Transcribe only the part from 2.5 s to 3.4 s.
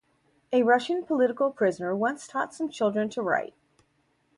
some children to